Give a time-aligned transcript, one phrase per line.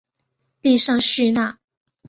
[0.63, 1.59] 利尚叙纳。